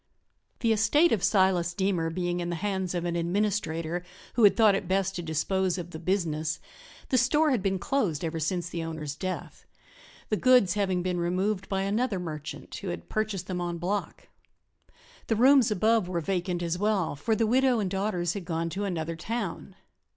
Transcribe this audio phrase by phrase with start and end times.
[0.61, 4.01] The estate of Silas Deemer being in the hands of an administrator
[4.33, 6.59] who had thought it best to dispose of the "business"
[7.09, 9.67] the store had been closed ever since the owner's death,
[10.29, 14.21] the goods having been removed by another "merchant" who had purchased them enbloc.
[15.27, 18.85] The rooms above were vacant as well, for the widow and daughters had gone to
[18.85, 19.75] another town.